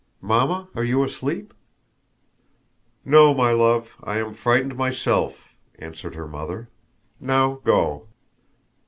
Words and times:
Mamma, 0.19 0.67
are 0.73 0.83
you 0.83 1.03
asleep?" 1.03 1.53
"No, 3.05 3.35
my 3.35 3.51
love; 3.51 3.93
I 4.03 4.17
am 4.17 4.33
frightened 4.33 4.75
myself," 4.75 5.53
answered 5.77 6.15
her 6.15 6.27
mother. 6.27 6.69
"Now 7.19 7.59
go!" 7.63 8.07